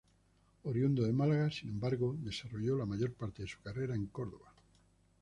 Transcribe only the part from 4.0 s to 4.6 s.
Córdoba.